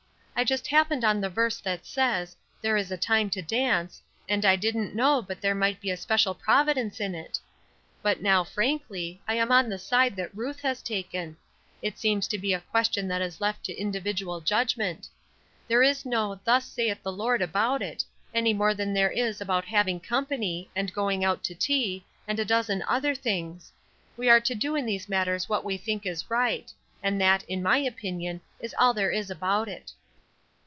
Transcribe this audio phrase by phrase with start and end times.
[0.33, 4.43] I just happened on the verse that says 'there is a time to dance,' and
[4.43, 7.39] I didn't know but there might be a special providence in it.
[8.01, 11.37] But now, frankly, I am on the side that Ruth has taken.
[11.83, 15.07] It seems to be a question that is left to individual judgment.
[15.67, 19.65] There is no 'thus saith the Lord' about it, any more than there is about
[19.65, 23.71] having company, and going out to tea, and a dozen other things.
[24.17, 26.73] We are to do in these matters what we think is right;
[27.03, 29.91] and that, in my opinion, is all there is about it."